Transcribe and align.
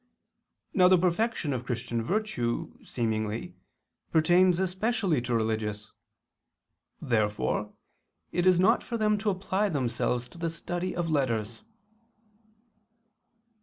Now 0.73 0.87
the 0.87 0.97
perfection 0.97 1.53
of 1.53 1.63
Christian 1.63 2.01
virtue, 2.01 2.73
seemingly, 2.83 3.53
pertains 4.11 4.59
especially 4.59 5.21
to 5.21 5.35
religious. 5.35 5.91
Therefore 6.99 7.71
it 8.31 8.47
is 8.47 8.59
not 8.59 8.81
for 8.83 8.97
them 8.97 9.19
to 9.19 9.29
apply 9.29 9.69
themselves 9.69 10.27
to 10.29 10.39
the 10.39 10.49
study 10.49 10.95
of 10.95 11.11
letters. 11.11 11.61